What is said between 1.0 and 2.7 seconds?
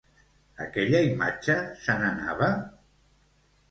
imatge se n'anava?